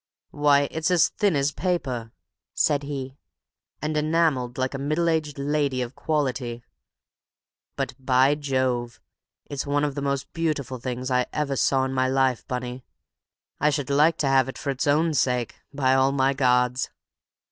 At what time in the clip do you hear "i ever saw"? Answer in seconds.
11.11-11.83